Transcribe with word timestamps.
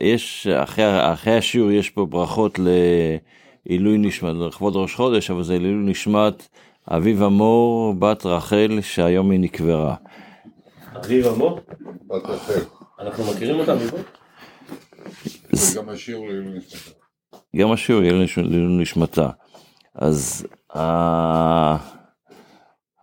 יש, 0.00 0.46
אחרי, 0.46 1.12
אחרי 1.12 1.36
השיעור 1.36 1.70
יש 1.70 1.90
פה 1.90 2.06
ברכות 2.06 2.58
לעילוי 2.58 3.98
נשמת, 3.98 4.34
לכבוד 4.48 4.76
ראש 4.76 4.94
חודש, 4.94 5.30
אבל 5.30 5.42
זה 5.42 5.58
לעילוי 5.58 5.90
נשמת 5.90 6.48
אביב 6.90 7.22
אמור, 7.22 7.94
בת 7.94 8.26
רחל, 8.26 8.78
שהיום 8.82 9.30
היא 9.30 9.40
נקברה. 9.40 9.94
אביב 10.96 11.26
אמור? 11.26 11.60
בת 12.06 12.24
רחל. 12.24 12.60
אנחנו 13.00 13.24
מכירים 13.34 13.60
אותה 13.60 13.74
מפה? 13.74 13.96
גם 15.76 15.88
השיעור 15.88 16.26
לעילוי 16.28 16.58
נשמתה. 16.58 16.90
גם 17.56 17.72
השיעור 17.72 18.02
יהיה 18.02 18.12
לעילוי 18.36 18.82
נשמתה. 18.82 19.28
אז 19.94 20.46
ה- 20.76 21.76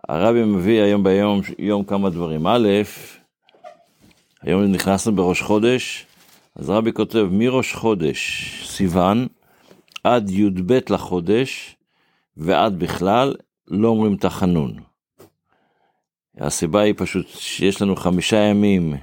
הרבי 0.08 0.44
מביא 0.44 0.82
היום 0.82 1.04
ביום 1.04 1.40
יום 1.58 1.84
כמה 1.84 2.10
דברים. 2.10 2.46
א', 2.46 2.68
היום 4.42 4.62
נכנסנו 4.64 5.16
בראש 5.16 5.42
חודש, 5.42 6.06
אז 6.56 6.70
הרבי 6.70 6.92
כותב 6.92 7.26
מראש 7.30 7.74
חודש 7.74 8.18
סיוון 8.66 9.26
עד 10.04 10.30
י"ב 10.30 10.78
לחודש 10.90 11.76
ועד 12.36 12.78
בכלל 12.78 13.34
לא 13.68 13.88
אומרים 13.88 14.16
תחנון. 14.16 14.76
הסיבה 16.38 16.80
היא 16.80 16.94
פשוט 16.96 17.26
שיש 17.28 17.82
לנו 17.82 17.96
חמישה 17.96 18.36
ימים, 18.36 18.94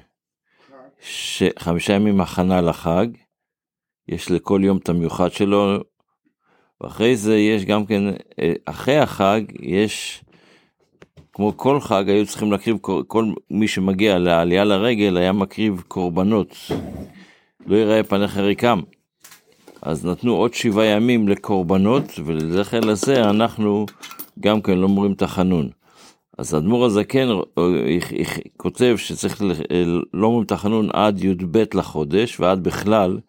ש... 1.01 1.43
חמישה 1.59 1.93
ימים 1.93 2.21
הכנה 2.21 2.61
לחג, 2.61 3.07
יש 4.07 4.31
לכל 4.31 4.61
יום 4.63 4.77
את 4.77 4.89
המיוחד 4.89 5.31
שלו, 5.31 5.77
ואחרי 6.81 7.15
זה 7.15 7.37
יש 7.37 7.65
גם 7.65 7.85
כן, 7.85 8.03
אה, 8.39 8.53
אחרי 8.65 8.97
החג 8.97 9.41
יש, 9.59 10.23
כמו 11.33 11.57
כל 11.57 11.79
חג 11.79 12.09
היו 12.09 12.25
צריכים 12.25 12.51
להקריב, 12.51 12.77
כל 13.07 13.25
מי 13.49 13.67
שמגיע 13.67 14.19
לעלייה 14.19 14.63
לרגל 14.63 15.17
היה 15.17 15.31
מקריב 15.31 15.83
קורבנות, 15.87 16.55
לא 17.65 17.75
ייראה 17.75 18.03
פניך 18.03 18.37
ריקם. 18.37 18.81
אז 19.81 20.05
נתנו 20.05 20.35
עוד 20.35 20.53
שבעה 20.53 20.85
ימים 20.85 21.27
לקורבנות, 21.27 22.03
ולזכר 22.25 22.79
לזה 22.79 23.23
אנחנו 23.29 23.85
גם 24.39 24.61
כן 24.61 24.77
לא 24.77 24.83
אומרים 24.85 25.13
תחנון. 25.13 25.69
אז 26.37 26.53
האדמו"ר 26.53 26.85
הזקן 26.85 27.27
אה, 27.57 27.97
כותב 28.57 28.95
שצריך, 28.97 29.41
ל- 29.41 29.51
אה, 29.51 29.83
לא 30.13 30.27
אומרים 30.27 30.45
תחנון 30.45 30.89
עד 30.93 31.23
י"ב 31.23 31.63
לחודש, 31.73 32.39
ועד 32.39 32.63
בכלל, 32.63 33.19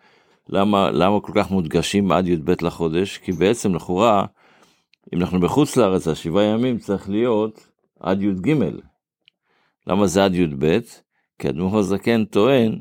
למה, 0.48 0.90
למה 0.90 1.20
כל 1.20 1.32
כך 1.34 1.50
מודגשים 1.50 2.12
עד 2.12 2.28
י"ב 2.28 2.52
לחודש? 2.62 3.18
כי 3.18 3.32
בעצם 3.32 3.74
לכאורה, 3.74 4.24
אם 5.14 5.20
אנחנו 5.20 5.40
בחוץ 5.40 5.76
לארץ, 5.76 6.08
השבעה 6.08 6.44
ימים 6.44 6.78
צריך 6.78 7.08
להיות 7.08 7.66
עד 8.00 8.22
י"ג. 8.22 8.54
למה 9.86 10.06
זה 10.06 10.24
עד 10.24 10.34
י"ב? 10.34 10.78
כי 11.38 11.46
האדמו"ר 11.46 11.78
הזקן 11.78 12.24
טוען 12.24 12.78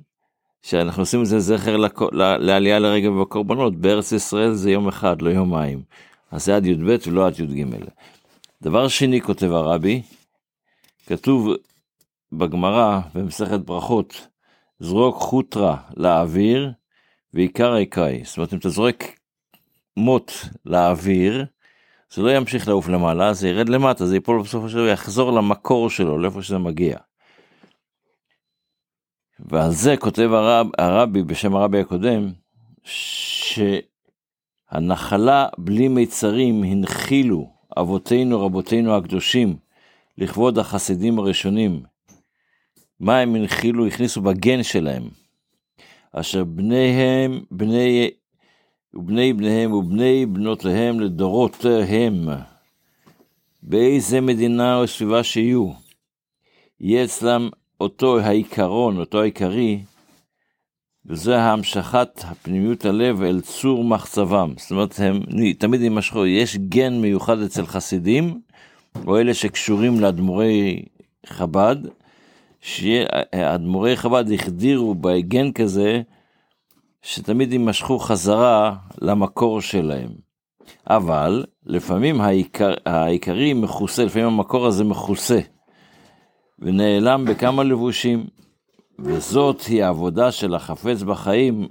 שאנחנו 0.62 1.02
עושים 1.02 1.22
את 1.22 1.26
זה 1.26 1.40
זכר 1.40 1.78
לקו- 1.78 2.12
לעלייה 2.40 2.80
לרגל 2.80 3.09
בקורבנות, 3.22 3.76
בארץ 3.76 4.12
ישראל 4.12 4.54
זה 4.54 4.72
יום 4.72 4.88
אחד, 4.88 5.22
לא 5.22 5.30
יומיים. 5.30 5.81
אז 6.31 6.45
זה 6.45 6.56
עד 6.56 6.66
י"ב 6.66 6.95
ולא 7.08 7.28
עד 7.28 7.40
י"ג. 7.40 7.66
דבר 8.62 8.88
שני, 8.88 9.22
כותב 9.22 9.52
הרבי, 9.52 10.02
כתוב 11.08 11.50
בגמרא, 12.32 13.00
במסכת 13.16 13.59
ברכות, 13.59 14.28
זרוק 14.80 15.16
חוטרה 15.16 15.78
לאוויר, 15.98 16.72
ועיקר 17.34 17.73
העיקרי. 17.73 18.22
זאת 18.26 18.38
אומרת, 18.38 18.54
אם 18.54 18.58
אתה 18.58 18.70
זורק 18.70 19.04
מוט 19.98 20.32
לאוויר, 20.66 21.45
זה 22.14 22.22
לא 22.22 22.32
ימשיך 22.32 22.67
לעוף 22.67 22.88
למעלה, 22.88 23.34
זה 23.34 23.50
ירד 23.50 23.70
למטה, 23.70 24.06
זה 24.06 24.16
ייפול 24.16 24.42
בסופו 24.42 24.70
של 24.70 24.78
דבר, 24.78 24.88
יחזור 24.88 25.32
למקור 25.32 25.89
שלו, 25.89 26.17
לאיפה 26.17 26.42
שזה 26.42 26.58
מגיע. 26.58 26.98
ועל 29.50 29.72
זה 29.72 29.97
כותב 29.97 30.30
הרב, 30.34 30.67
הרבי 30.78 31.23
בשם 31.23 31.56
הרבי 31.56 31.80
הקודם, 31.80 32.31
שהנחלה 34.73 35.48
בלי 35.58 35.88
מיצרים 35.88 36.64
הנחילו 36.64 37.50
אבותינו 37.78 38.45
רבותינו 38.45 38.95
הקדושים 38.95 39.56
לכבוד 40.17 40.58
החסידים 40.60 41.20
הראשונים. 41.20 41.83
מה 42.99 43.20
הם 43.20 43.36
הנחילו? 43.36 43.88
הכניסו 43.88 44.21
בגן 44.21 44.64
שלהם. 44.64 45.04
אשר 46.11 46.43
בניהם, 46.43 47.43
בני, 47.52 48.10
ובני 48.93 49.33
בניהם 49.33 49.73
ובני 49.73 50.26
בנותיהם 50.26 50.99
לדורותיהם. 50.99 52.27
באיזה 53.64 54.21
מדינה 54.21 54.77
או 54.77 54.87
סביבה 54.87 55.23
שיהיו, 55.23 55.71
יהיה 56.80 57.04
אצלם 57.04 57.49
אותו 57.81 58.19
העיקרון, 58.19 58.97
אותו 58.97 59.21
העיקרי, 59.21 59.83
וזה 61.05 61.42
המשכת 61.42 62.09
הפנימיות 62.23 62.86
הלב 62.86 63.21
אל 63.21 63.42
צור 63.42 63.83
מחצבם. 63.83 64.53
זאת 64.58 64.71
אומרת, 64.71 64.99
הם 64.99 65.19
תמיד 65.59 65.81
יימשכו, 65.81 66.25
יש 66.25 66.58
גן 66.58 67.02
מיוחד 67.02 67.39
אצל 67.39 67.65
חסידים, 67.65 68.42
או 69.08 69.17
אלה 69.17 69.33
שקשורים 69.33 69.99
לאדמו"רי 69.99 70.86
חב"ד, 71.25 71.75
שאדמו"רי 72.59 73.98
חב"ד 73.98 74.31
החדירו 74.31 74.95
בגן 74.95 75.52
כזה, 75.52 76.02
שתמיד 77.02 77.53
יימשכו 77.53 77.99
חזרה 77.99 78.75
למקור 79.02 79.61
שלהם. 79.61 80.09
אבל 80.87 81.45
לפעמים 81.65 82.21
העיקר, 82.21 82.73
העיקרי 82.86 83.53
מכוסה, 83.53 84.05
לפעמים 84.05 84.27
המקור 84.27 84.67
הזה 84.67 84.83
מכוסה, 84.83 85.39
ונעלם 86.61 87.26
בכמה 87.26 87.64
לבושים. 87.64 88.26
וזאת 88.99 89.61
היא 89.61 89.83
העבודה 89.83 90.32
של 90.32 90.55
החפץ 90.55 91.02
בחיים, 91.02 91.67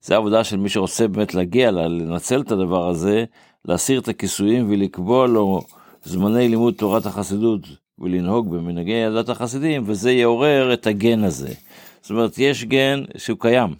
זה 0.00 0.14
העבודה 0.14 0.44
של 0.44 0.56
מי 0.56 0.68
שרוצה 0.68 1.08
באמת 1.08 1.34
להגיע, 1.34 1.70
לנצל 1.70 2.40
את 2.40 2.52
הדבר 2.52 2.88
הזה, 2.88 3.24
להסיר 3.64 4.00
את 4.00 4.08
הכיסויים 4.08 4.70
ולקבוע 4.70 5.26
לו 5.26 5.60
זמני 6.04 6.48
לימוד 6.48 6.74
תורת 6.74 7.06
החסידות 7.06 7.60
ולנהוג 7.98 8.50
במנהגי 8.50 9.10
דת 9.14 9.28
החסידים, 9.28 9.82
וזה 9.86 10.12
יעורר 10.12 10.72
את 10.74 10.86
הגן 10.86 11.24
הזה. 11.24 11.54
זאת 12.00 12.10
אומרת, 12.10 12.38
יש 12.38 12.64
גן 12.64 13.02
שהוא 13.16 13.38
קיים, 13.40 13.74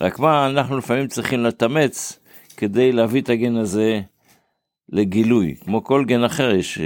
רק 0.00 0.18
מה, 0.18 0.46
אנחנו 0.46 0.78
לפעמים 0.78 1.06
צריכים 1.06 1.44
לתמץ 1.44 2.18
כדי 2.56 2.92
להביא 2.92 3.20
את 3.20 3.28
הגן 3.28 3.56
הזה 3.56 4.00
לגילוי, 4.88 5.54
כמו 5.64 5.84
כל 5.84 6.04
גן 6.04 6.24
אחר, 6.24 6.54
יש 6.54 6.78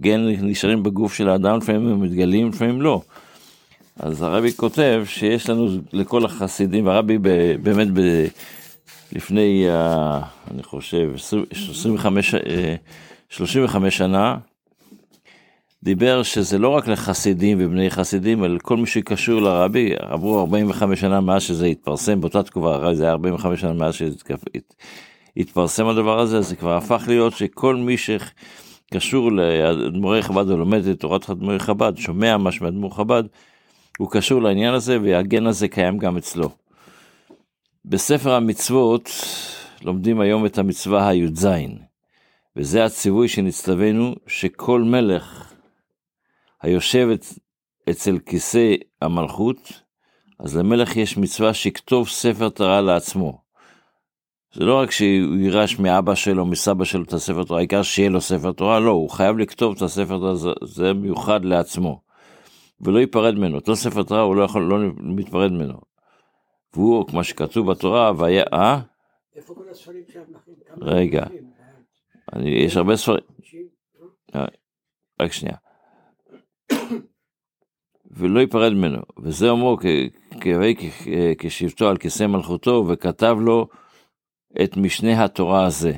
גן 0.00 0.20
נשארים 0.26 0.82
בגוף 0.82 1.14
של 1.14 1.28
האדם, 1.28 1.56
לפעמים 1.58 1.88
הם 1.88 2.02
מתגלים, 2.02 2.48
לפעמים 2.48 2.82
לא. 2.82 3.02
אז 3.96 4.22
הרבי 4.22 4.52
כותב 4.52 5.02
שיש 5.06 5.50
לנו 5.50 5.68
לכל 5.92 6.24
החסידים, 6.24 6.86
והרבי 6.86 7.18
באמת 7.62 7.88
ב, 7.92 8.26
לפני, 9.12 9.66
אני 10.50 10.62
חושב, 10.62 11.10
25, 11.70 12.34
35 13.28 13.96
שנה, 13.96 14.36
דיבר 15.82 16.22
שזה 16.22 16.58
לא 16.58 16.68
רק 16.68 16.88
לחסידים 16.88 17.58
ובני 17.60 17.90
חסידים, 17.90 18.44
אלא 18.44 18.58
כל 18.62 18.76
מי 18.76 18.86
שקשור 18.86 19.40
לרבי, 19.40 19.92
עברו 19.98 20.40
45 20.40 21.00
שנה 21.00 21.20
מאז 21.20 21.42
שזה 21.42 21.66
התפרסם, 21.66 22.20
באותה 22.20 22.42
תקופה, 22.42 22.94
זה 22.94 23.04
היה 23.04 23.12
45 23.12 23.60
שנה 23.60 23.72
מאז 23.72 23.94
שהתפרסם 25.38 25.86
הדבר 25.86 26.18
הזה, 26.18 26.40
זה 26.40 26.56
כבר 26.56 26.76
הפך 26.76 27.04
להיות 27.08 27.32
שכל 27.32 27.76
מי 27.76 27.96
שקשור 27.96 29.32
לאדמו"רי 29.32 30.22
חב"ד 30.22 30.50
או 30.50 30.56
לומד 30.56 30.86
את 30.86 31.00
תורת 31.00 31.30
אדמו"רי 31.30 31.58
חב"ד, 31.58 31.92
שומע 31.96 32.36
משהו 32.36 32.64
מאדמו"ר 32.64 32.94
חב"ד, 32.94 33.22
הוא 33.98 34.10
קשור 34.10 34.42
לעניין 34.42 34.74
הזה 34.74 34.98
והגן 35.02 35.46
הזה 35.46 35.68
קיים 35.68 35.98
גם 35.98 36.16
אצלו. 36.16 36.50
בספר 37.84 38.32
המצוות 38.34 39.10
לומדים 39.82 40.20
היום 40.20 40.46
את 40.46 40.58
המצווה 40.58 41.08
הי"ז, 41.08 41.48
וזה 42.56 42.84
הציווי 42.84 43.28
שנצטווינו 43.28 44.14
שכל 44.26 44.82
מלך 44.82 45.52
היושב 46.62 47.08
אצל 47.90 48.18
כיסא 48.26 48.74
המלכות, 49.02 49.72
אז 50.38 50.56
למלך 50.56 50.96
יש 50.96 51.16
מצווה 51.16 51.54
שיכתוב 51.54 52.08
ספר 52.08 52.48
תורה 52.48 52.80
לעצמו. 52.80 53.47
זה 54.54 54.64
לא 54.64 54.78
רק 54.78 54.90
שהוא 54.90 55.36
יירש 55.36 55.78
מאבא 55.78 56.14
שלו, 56.14 56.46
מסבא 56.46 56.84
שלו 56.84 57.02
את 57.02 57.12
הספר 57.12 57.44
תורה, 57.44 57.60
העיקר 57.60 57.82
שיהיה 57.82 58.10
לו 58.10 58.20
ספר 58.20 58.52
תורה, 58.52 58.80
לא, 58.80 58.90
הוא 58.90 59.10
חייב 59.10 59.38
לכתוב 59.38 59.74
את 59.76 59.82
הספר 59.82 60.18
תורה, 60.18 60.34
זה, 60.34 60.50
זה 60.64 60.92
מיוחד 60.92 61.44
לעצמו. 61.44 62.00
ולא 62.80 62.98
ייפרד 62.98 63.34
ממנו. 63.34 63.56
אותו 63.56 63.76
ספר 63.76 64.02
תורה 64.02 64.20
הוא 64.20 64.36
לא 64.36 64.42
יכול, 64.42 64.62
לא 64.62 64.78
מתפרד 64.96 65.52
ממנו. 65.52 65.80
והוא, 66.74 67.06
כמו 67.06 67.24
שכתוב 67.24 67.70
בתורה, 67.70 68.12
והיה, 68.16 68.44
אה? 68.52 68.80
איפה 69.36 69.54
כל 69.54 69.68
הספרים 69.70 70.02
שאנחנו... 70.12 70.52
רגע. 70.80 71.24
אני, 72.32 72.50
יש 72.50 72.76
הרבה 72.76 72.96
ספרים. 72.96 73.20
רק 75.20 75.32
שנייה. 75.32 75.56
ולא 78.10 78.40
ייפרד 78.40 78.72
ממנו, 78.72 78.98
וזה 79.22 79.50
אומרו 79.50 79.78
כשבטו 81.38 81.88
על 81.88 81.96
כיסא 81.96 82.26
מלכותו, 82.26 82.84
וכתב 82.88 83.36
לו 83.40 83.68
את 84.64 84.76
משנה 84.76 85.24
התורה 85.24 85.64
הזה. 85.66 85.92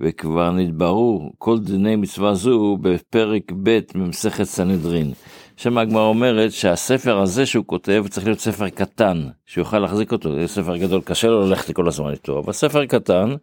וכבר 0.00 0.50
נתבררו 0.50 1.32
כל 1.38 1.58
דיני 1.58 1.96
מצווה 1.96 2.34
זו 2.34 2.76
בפרק 2.80 3.52
ב' 3.62 3.80
ממסכת 3.94 4.44
סנהדרין. 4.44 5.12
שם 5.56 5.78
הגמרא 5.78 6.02
אומרת 6.02 6.52
שהספר 6.52 7.18
הזה 7.18 7.46
שהוא 7.46 7.64
כותב 7.64 8.04
צריך 8.10 8.26
להיות 8.26 8.38
ספר 8.38 8.68
קטן, 8.68 9.28
שיוכל 9.46 9.78
להחזיק 9.78 10.12
אותו, 10.12 10.34
זה 10.34 10.48
ספר 10.48 10.76
גדול, 10.76 11.00
קשה 11.00 11.28
לו 11.28 11.46
ללכת 11.46 11.74
כל 11.74 11.88
הזמן 11.88 12.10
איתו, 12.10 12.38
אבל 12.38 12.52
ספר 12.52 12.86
קטן, 12.86 13.34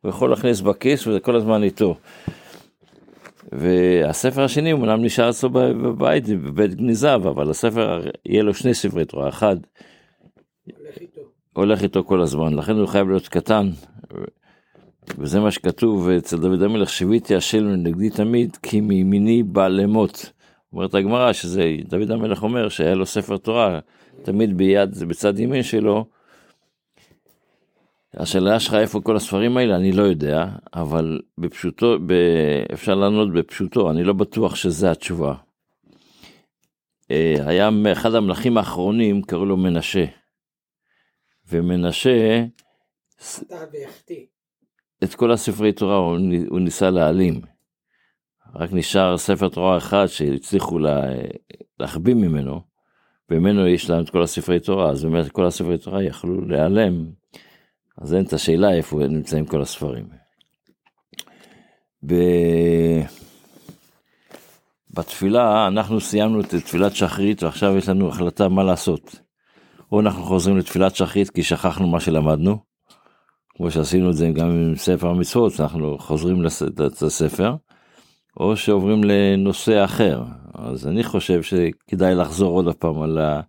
הוא 0.00 0.08
יכול 0.08 0.30
להכניס 0.30 0.60
בכיס 0.60 1.06
וזה 1.06 1.20
כל 1.20 1.36
הזמן 1.36 1.62
איתו. 1.62 1.96
והספר 3.52 4.44
השני 4.44 4.72
אמנם 4.72 5.04
נשאר 5.04 5.30
אצלו 5.30 5.50
בבית, 5.50 6.28
בבית 6.28 6.74
גניזיו, 6.74 7.22
אבל 7.24 7.50
הספר, 7.50 8.00
יהיה 8.26 8.42
לו 8.42 8.54
שני 8.54 8.74
ספרי 8.74 9.04
תורה, 9.04 9.28
אחד 9.28 9.56
הולך 11.52 11.82
איתו. 11.82 12.04
כל 12.04 12.20
הזמן, 12.20 12.54
לכן 12.54 12.72
הוא 12.72 12.86
חייב 12.86 13.08
להיות 13.08 13.28
קטן. 13.28 13.70
וזה 15.18 15.40
מה 15.40 15.50
שכתוב 15.50 16.08
אצל 16.08 16.36
דוד 16.36 16.62
המלך, 16.62 16.90
שיוויתי 16.90 17.34
השם 17.34 17.64
לנגדי 17.64 18.10
תמיד, 18.10 18.56
כי 18.62 18.80
מימיני 18.80 19.42
בא 19.42 19.68
למות. 19.68 20.32
אומרת 20.72 20.94
הגמרא 20.94 21.32
שזה, 21.32 21.76
דוד 21.88 22.10
המלך 22.10 22.42
אומר 22.42 22.68
שהיה 22.68 22.94
לו 22.94 23.06
ספר 23.06 23.36
תורה, 23.36 23.78
תמיד 24.22 24.56
ביד, 24.56 24.98
בצד 25.08 25.38
ימין 25.38 25.62
שלו. 25.62 26.04
השאלה 28.14 28.60
שלך 28.60 28.74
איפה 28.74 29.00
כל 29.00 29.16
הספרים 29.16 29.56
האלה, 29.56 29.76
אני 29.76 29.92
לא 29.92 30.02
יודע, 30.02 30.46
אבל 30.74 31.20
בפשוטו, 31.38 31.98
ב... 32.06 32.12
אפשר 32.72 32.94
לענות 32.94 33.32
בפשוטו, 33.32 33.90
אני 33.90 34.04
לא 34.04 34.12
בטוח 34.12 34.54
שזה 34.54 34.90
התשובה. 34.90 35.34
אה, 37.10 37.36
היה 37.46 37.70
אחד 37.92 38.14
המלכים 38.14 38.58
האחרונים, 38.58 39.22
קראו 39.22 39.44
לו 39.44 39.56
מנשה. 39.56 40.04
ומנשה. 41.50 42.44
את 45.04 45.14
כל 45.14 45.32
הספרי 45.32 45.72
תורה 45.72 45.96
הוא 46.48 46.60
ניסה 46.60 46.90
להעלים. 46.90 47.40
רק 48.54 48.72
נשאר 48.72 49.18
ספר 49.18 49.48
תורה 49.48 49.78
אחד 49.78 50.06
שהצליחו 50.06 50.78
לה, 50.78 51.02
להחביא 51.80 52.14
ממנו, 52.14 52.60
וממנו 53.30 53.66
יש 53.66 53.90
להם 53.90 54.04
את 54.04 54.10
כל 54.10 54.22
הספרי 54.22 54.60
תורה, 54.60 54.90
אז 54.90 55.04
באמת 55.04 55.30
כל 55.30 55.46
הספרי 55.46 55.78
תורה 55.78 56.02
יכלו 56.02 56.40
להיעלם, 56.40 57.06
אז 57.98 58.14
אין 58.14 58.24
את 58.24 58.32
השאלה 58.32 58.72
איפה 58.72 58.98
נמצאים 58.98 59.46
כל 59.46 59.62
הספרים. 59.62 60.08
ב... 62.06 62.14
בתפילה, 64.90 65.68
אנחנו 65.68 66.00
סיימנו 66.00 66.40
את 66.40 66.54
תפילת 66.54 66.94
שחרית 66.94 67.42
ועכשיו 67.42 67.76
יש 67.76 67.88
לנו 67.88 68.08
החלטה 68.08 68.48
מה 68.48 68.64
לעשות. 68.64 69.20
או 69.92 70.00
אנחנו 70.00 70.22
חוזרים 70.22 70.56
לתפילת 70.58 70.96
שחרית 70.96 71.30
כי 71.30 71.42
שכחנו 71.42 71.86
מה 71.86 72.00
שלמדנו, 72.00 72.58
כמו 73.56 73.70
שעשינו 73.70 74.10
את 74.10 74.16
זה 74.16 74.28
גם 74.34 74.46
עם 74.46 74.76
ספר 74.76 75.08
המצוות, 75.08 75.60
אנחנו 75.60 75.98
חוזרים 75.98 76.42
לס- 76.42 76.62
לספר, 77.02 77.54
או 78.40 78.56
שעוברים 78.56 79.04
לנושא 79.04 79.84
אחר. 79.84 80.22
אז 80.54 80.86
אני 80.86 81.04
חושב 81.04 81.42
שכדאי 81.42 82.14
לחזור 82.14 82.52
עוד 82.52 82.74
פעם 82.74 83.02
על, 83.02 83.18
ה... 83.18 83.40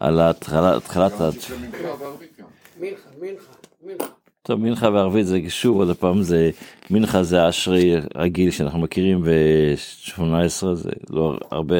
על 0.00 0.20
התחלת... 0.20 1.12
טוב, 4.42 4.60
מנחה 4.60 4.88
וערבית 4.88 5.26
זה 5.26 5.40
שוב 5.48 5.76
עוד 5.76 5.96
פעם 5.96 6.22
זה, 6.22 6.50
מנחה 6.90 7.22
זה 7.22 7.42
האשרי 7.42 7.94
רגיל 8.16 8.50
שאנחנו 8.50 8.78
מכירים 8.78 9.22
ב-18, 9.22 10.74
זה 10.74 10.90
לא 11.10 11.38
הרבה, 11.50 11.76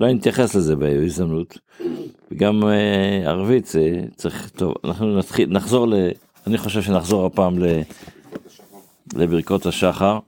אולי 0.00 0.14
נתייחס 0.14 0.54
לזה 0.54 0.76
בהזדמנות. 0.76 1.58
וגם 2.30 2.64
אה, 2.64 3.22
ערבית 3.26 3.66
זה 3.66 4.00
צריך, 4.16 4.50
טוב, 4.56 4.74
אנחנו 4.84 5.18
נתחיל, 5.18 5.48
נחזור 5.48 5.88
ל... 5.88 5.94
אני 6.46 6.58
חושב 6.58 6.82
שנחזור 6.82 7.26
הפעם 7.26 7.58
ל... 7.58 7.80
לברכות 9.14 9.66
השחר, 9.66 10.18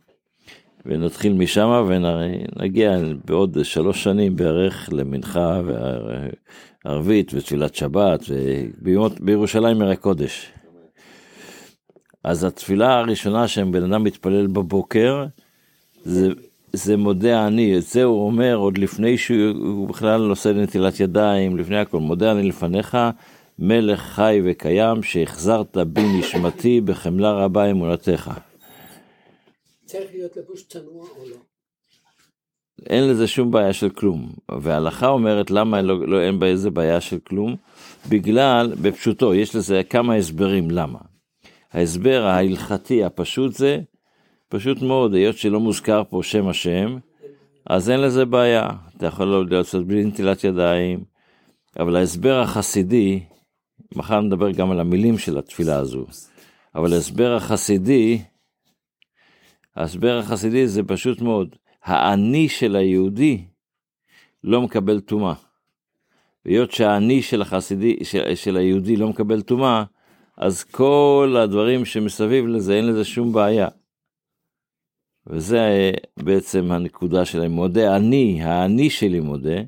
ונתחיל 0.87 1.33
משם 1.33 1.85
ונגיע 1.89 2.97
בעוד 3.25 3.59
שלוש 3.63 4.05
שנים 4.05 4.37
בערך 4.37 4.89
למנחה 4.93 5.61
וערבית 6.85 7.31
ותפילת 7.35 7.75
שבת, 7.75 8.21
ובימות- 8.29 9.21
בירושלים 9.21 9.83
עיר 9.83 9.91
הקודש. 9.91 10.53
אז 12.25 12.45
התפילה 12.45 12.99
הראשונה 12.99 13.49
שבן 13.49 13.93
אדם 13.93 14.05
מתפלל 14.05 14.47
בבוקר, 14.47 15.27
זה, 16.05 16.29
זה 16.73 16.97
מודה 16.97 17.47
אני, 17.47 17.79
את 17.79 17.83
זה 17.83 18.05
הוא 18.05 18.27
אומר 18.27 18.57
עוד 18.57 18.79
לפני 18.79 19.19
שהוא 19.19 19.89
בכלל 19.89 20.31
עושה 20.31 20.53
נטילת 20.53 21.01
ידיים, 21.01 21.57
לפני 21.57 21.79
הכל, 21.79 21.99
מודה 21.99 22.33
אני 22.33 22.49
לפניך, 22.49 22.99
מלך 23.59 24.01
חי 24.01 24.41
וקיים, 24.45 25.03
שהחזרת 25.03 25.77
בי 25.77 26.19
נשמתי 26.19 26.81
בחמלה 26.81 27.33
רבה 27.33 27.71
אמונתך. 27.71 28.31
צריך 29.85 30.11
להיות 30.15 30.37
לבוש 30.37 30.63
צנוע 30.63 31.07
או 31.19 31.29
לא? 31.31 31.37
אין 32.91 33.09
לזה 33.09 33.27
שום 33.27 33.51
בעיה 33.51 33.73
של 33.73 33.91
כלום. 33.91 34.33
וההלכה 34.61 35.09
אומרת 35.09 35.51
למה 35.51 35.83
לא, 35.83 36.09
לא 36.09 36.21
אין 36.21 36.39
בה 36.39 36.47
איזה 36.47 36.71
בעיה 36.71 37.01
של 37.01 37.19
כלום? 37.19 37.57
בגלל, 38.09 38.73
בפשוטו, 38.83 39.35
יש 39.35 39.57
לזה 39.57 39.83
כמה 39.91 40.15
הסברים 40.15 40.71
למה. 40.71 40.99
ההסבר 41.73 42.23
ההלכתי 42.23 43.05
הפשוט 43.05 43.53
זה, 43.53 43.81
פשוט 44.53 44.83
מאוד, 44.83 45.15
היות 45.15 45.39
שלא 45.39 45.61
מוזכר 45.61 46.03
פה 46.09 46.23
שם 46.23 46.49
השם, 46.49 46.97
אז 47.67 47.91
אין 47.91 48.01
לזה 48.01 48.25
בעיה. 48.25 48.69
אתה 48.97 49.07
יכול 49.07 49.49
לעשות 49.51 49.87
בלי 49.87 50.05
נטילת 50.05 50.45
ידיים, 50.45 51.05
אבל 51.79 51.97
ההסבר 51.97 52.41
החסידי, 52.41 53.21
מחר 53.97 54.21
נדבר 54.21 54.51
גם 54.51 54.71
על 54.71 54.81
המילים 54.81 55.19
של 55.19 55.39
התפילה 55.39 55.77
הזו, 55.77 56.07
אבל 56.75 56.93
ההסבר 56.93 57.35
החסידי, 57.35 58.23
ההסבר 59.77 60.19
החסידי 60.19 60.67
זה 60.67 60.83
פשוט 60.83 61.21
מאוד. 61.21 61.57
האני 61.85 62.49
של 62.49 62.77
היהודי 62.77 63.45
לא 64.45 64.63
מקבל 64.63 65.01
טומאה. 65.01 65.35
והיות 66.45 66.73
שהאני 66.73 67.23
של 67.23 67.43
החסידי, 67.43 67.97
של, 68.03 68.35
של 68.35 68.57
היהודי 68.57 68.97
לא 68.97 69.09
מקבל 69.09 69.43
טומאה, 69.43 69.85
אז 70.37 70.65
כל 70.65 71.37
הדברים 71.43 71.85
שמסביב 71.85 72.47
לזה, 72.47 72.75
אין 72.75 72.87
לזה 72.87 73.05
שום 73.05 73.33
בעיה. 73.33 73.69
וזה 75.27 75.93
בעצם 76.17 76.73
הנקודה 76.73 77.25
שלהם. 77.25 77.51
מודה 77.51 77.97
אני, 77.97 78.43
האני 78.43 78.91
שלי 78.91 79.21
מודה. 79.21 79.61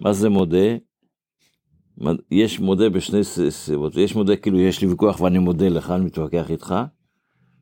מה 0.00 0.12
זה 0.12 0.28
מודה? 0.28 0.76
יש 2.30 2.60
מודה 2.60 2.88
בשני 2.88 3.20
סיבות. 3.50 3.96
יש 3.96 4.14
מודה 4.14 4.36
כאילו 4.36 4.60
יש 4.60 4.80
לי 4.82 4.88
ויכוח 4.88 5.20
ואני 5.20 5.38
מודה 5.38 5.68
לך, 5.68 5.90
אני 5.90 6.04
מתווכח 6.04 6.50
איתך. 6.50 6.74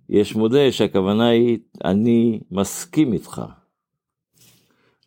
יש 0.09 0.35
מודה 0.35 0.73
שהכוונה 0.73 1.29
היא, 1.29 1.59
אני 1.85 2.41
מסכים 2.51 3.13
איתך. 3.13 3.43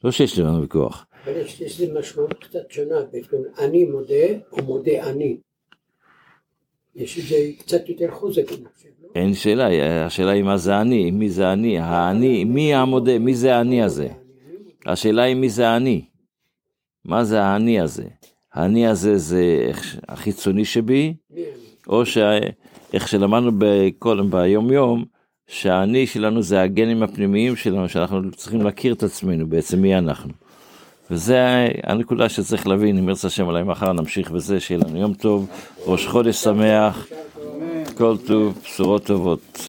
לא 0.04 0.12
שיש 0.12 0.38
לי 0.38 0.44
לנו 0.44 0.62
ויכוח. 0.62 1.06
אבל 1.24 1.38
יש 1.38 1.62
לזה 1.62 2.00
משמעות 2.00 2.34
קצת 2.34 2.72
שונה, 2.72 2.96
אני 3.60 3.86
מודה 3.86 4.26
או 4.52 4.64
מודה 4.64 5.10
אני. 5.10 5.38
יש 7.00 7.18
לזה 7.18 7.36
קצת 7.60 7.90
יותר 7.90 8.12
חוזק, 8.12 8.52
אני 8.52 8.66
חושב, 8.76 8.90
לא? 9.04 9.10
אין 9.16 9.34
שאלה, 9.34 10.06
השאלה 10.06 10.32
היא 10.32 10.44
מה 10.44 10.58
זה 10.58 10.82
אני, 10.82 11.12
מי 11.12 11.30
זה 11.30 11.54
אני, 11.54 11.80
האני, 11.80 12.44
מי 12.44 12.74
המודה, 12.74 13.20
מי 13.20 13.36
זה 13.36 13.56
האני 13.56 13.84
הזה? 13.84 14.08
השאלה 14.86 15.24
היא 15.24 15.36
מי 15.36 15.50
זה 15.50 15.68
האני. 15.68 16.02
מה 17.06 17.24
זה 17.24 17.42
האני 17.42 17.80
הזה? 17.80 18.04
האני 18.54 18.88
הזה 18.88 19.18
זה 19.18 19.72
החיצוני 20.08 20.66
שבי, 20.66 21.14
אני? 21.34 21.44
או 21.88 22.06
שאיך 22.06 23.08
שלמדנו 23.08 23.52
קודם 24.00 24.32
ביום 24.32 24.72
יום, 24.72 25.06
שהאני 25.48 26.08
שלנו 26.08 26.42
זה 26.42 26.62
הגנים 26.62 27.04
הפנימיים 27.04 27.56
שלנו, 27.56 27.90
שאנחנו 27.90 28.32
צריכים 28.32 28.62
להכיר 28.62 28.94
את 28.94 29.04
עצמנו 29.04 29.48
בעצם 29.48 29.82
מי 29.82 29.98
אנחנו. 29.98 30.34
וזה 31.12 31.68
הנקודה 31.84 32.30
שצריך 32.30 32.68
להבין, 32.68 32.98
אם 32.98 33.10
ירצה 33.10 33.28
השם 33.28 33.46
אולי 33.46 33.64
מחר 33.64 33.94
נמשיך 33.94 34.32
בזה, 34.32 34.60
שיהיה 34.60 34.82
לנו 34.88 35.00
יום 35.00 35.14
טוב, 35.14 35.48
ראש 35.86 36.08
חודש 36.08 36.36
שמח, 36.36 37.08
כל 37.98 38.18
טוב, 38.28 38.60
בשורות 38.64 39.06
טובות. 39.06 39.50